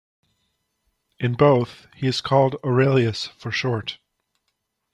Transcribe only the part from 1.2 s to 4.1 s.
both he is called "Aurelius" for short.